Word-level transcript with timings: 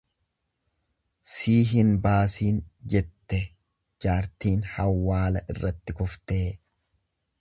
"""Sii 1.31 1.57
hin 1.71 1.91
baasiin"" 2.05 2.57
jettee 2.95 3.41
jaartiin 4.07 4.67
hawwaala 4.73 5.45
irratti 5.57 5.97
kuftee." 6.01 6.45